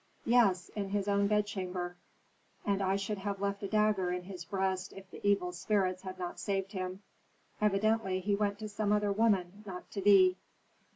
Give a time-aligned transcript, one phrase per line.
[0.25, 1.95] "Yes; in his own bedchamber.
[2.65, 6.17] And I should have left a dagger in his breast if the evil spirits had
[6.17, 7.03] not saved him.
[7.61, 10.37] Evidently he went to some other woman, not to thee."